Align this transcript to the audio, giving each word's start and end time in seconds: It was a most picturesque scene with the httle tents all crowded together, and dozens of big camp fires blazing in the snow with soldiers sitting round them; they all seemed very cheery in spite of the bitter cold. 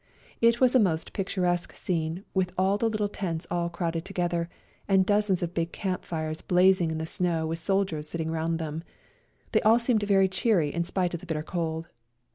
It 0.41 0.59
was 0.59 0.73
a 0.73 0.79
most 0.79 1.13
picturesque 1.13 1.75
scene 1.75 2.25
with 2.33 2.47
the 2.47 2.53
httle 2.55 3.07
tents 3.13 3.45
all 3.51 3.69
crowded 3.69 4.03
together, 4.03 4.49
and 4.87 5.05
dozens 5.05 5.43
of 5.43 5.53
big 5.53 5.71
camp 5.71 6.05
fires 6.05 6.41
blazing 6.41 6.89
in 6.89 6.97
the 6.97 7.05
snow 7.05 7.45
with 7.45 7.59
soldiers 7.59 8.09
sitting 8.09 8.31
round 8.31 8.57
them; 8.57 8.83
they 9.51 9.61
all 9.61 9.77
seemed 9.77 10.01
very 10.01 10.27
cheery 10.27 10.73
in 10.73 10.85
spite 10.85 11.13
of 11.13 11.19
the 11.19 11.27
bitter 11.27 11.43
cold. 11.43 11.87